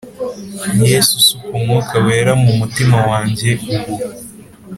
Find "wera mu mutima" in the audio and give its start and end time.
2.05-2.97